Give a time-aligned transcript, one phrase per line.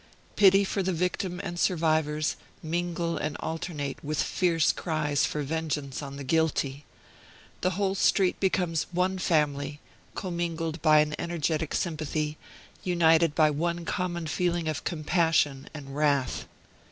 [0.35, 6.15] Pity for the victim and survivors mingle and alternate with fierce cries for vengeance on
[6.15, 6.85] the guilty.
[7.61, 9.79] The whole street becomes one family,
[10.15, 12.37] commingled by an energetic sympathy,
[12.83, 16.47] united by one common feeling of compassion and wrath.